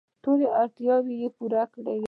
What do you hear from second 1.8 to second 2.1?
دي.